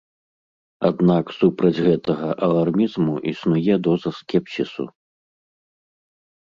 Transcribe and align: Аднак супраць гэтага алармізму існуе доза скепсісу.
Аднак 0.89 1.25
супраць 1.39 1.83
гэтага 1.89 2.27
алармізму 2.49 3.13
існуе 3.35 3.73
доза 3.85 4.09
скепсісу. 4.25 4.91